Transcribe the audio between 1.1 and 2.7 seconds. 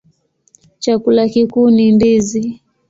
kikuu ni ndizi.